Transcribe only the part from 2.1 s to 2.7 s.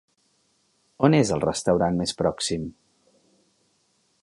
pròxim?